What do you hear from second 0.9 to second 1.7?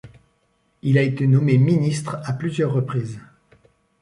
a été nommé